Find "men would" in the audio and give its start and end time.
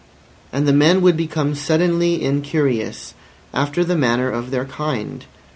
0.73-1.15